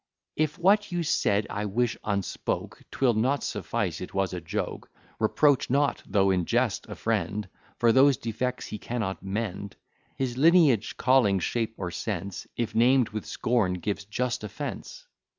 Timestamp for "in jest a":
6.31-6.95